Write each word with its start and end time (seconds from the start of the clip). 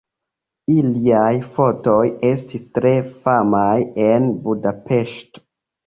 Iliaj 0.75 1.27
fotoj 1.59 2.01
estis 2.31 2.65
tre 2.81 2.97
famaj 3.13 3.71
en 4.11 4.31
Budapeŝto. 4.49 5.51